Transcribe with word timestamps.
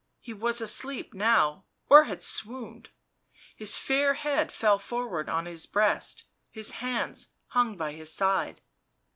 he 0.19 0.33
was 0.33 0.61
asleep 0.61 1.13
now 1.13 1.63
or 1.87 2.05
had 2.05 2.23
swooned; 2.23 2.89
his 3.55 3.77
fair 3.77 4.15
head 4.15 4.51
fell 4.51 4.79
forward 4.79 5.29
on 5.29 5.45
his 5.45 5.67
breast, 5.67 6.23
his 6.49 6.71
hands 6.81 7.27
hung 7.49 7.77
by 7.77 7.91
his 7.91 8.11
side. 8.11 8.61